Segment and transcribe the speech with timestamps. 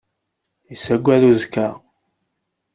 [0.69, 1.67] Yessaggad uzekka.